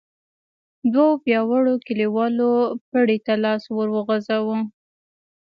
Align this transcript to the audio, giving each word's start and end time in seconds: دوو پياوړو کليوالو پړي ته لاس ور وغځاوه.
دوو 0.93 1.07
پياوړو 1.23 1.73
کليوالو 1.87 2.49
پړي 2.89 3.17
ته 3.25 3.33
لاس 3.43 3.63
ور 3.75 3.87
وغځاوه. 3.95 4.57